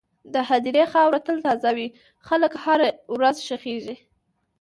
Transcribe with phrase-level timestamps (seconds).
[0.33, 1.87] د هدیرې خاوره تل تازه وي،
[2.27, 3.95] خلک هره ورځ ښخېږي.